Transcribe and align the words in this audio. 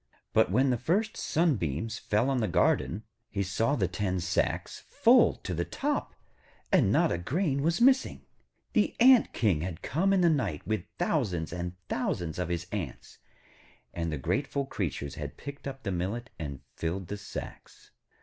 But 0.33 0.49
when 0.49 0.71
the 0.71 0.79
first 0.79 1.15
sunbeams 1.15 1.99
fell 1.99 2.31
on 2.31 2.39
the 2.39 2.47
garden, 2.47 3.03
he 3.29 3.43
saw 3.43 3.75
the 3.75 3.87
ten 3.87 4.19
sacks 4.19 4.79
full 4.89 5.35
to 5.43 5.53
the 5.53 5.63
top, 5.63 6.15
and 6.71 6.91
not 6.91 7.11
a 7.11 7.19
grain 7.19 7.61
was 7.61 7.79
missing. 7.79 8.23
The 8.73 8.95
Ant 8.99 9.31
King 9.31 9.61
had 9.61 9.83
come 9.83 10.11
in 10.11 10.21
the 10.21 10.27
night 10.27 10.65
with 10.65 10.85
thousands 10.97 11.53
and 11.53 11.73
thousands 11.87 12.39
of 12.39 12.49
his 12.49 12.65
Ants, 12.71 13.19
and 13.93 14.11
the 14.11 14.17
grateful 14.17 14.65
creatures 14.65 15.13
had 15.21 15.37
picked 15.37 15.67
up 15.67 15.83
the 15.83 15.91
millet 15.91 16.31
and 16.39 16.61
filled 16.75 17.05
the 17.07 17.15
sacks. 17.17 17.91